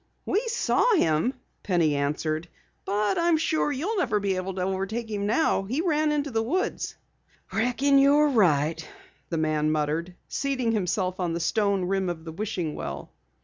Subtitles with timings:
[0.25, 2.47] "We saw him," Penny answered,
[2.85, 5.61] "but I'm sure you'll never overtake him now.
[5.65, 6.95] He ran into the woods."
[7.53, 8.83] "Reckon you're right,"
[9.29, 13.11] the man muttered, seating himself on the stone rim of the wishing well.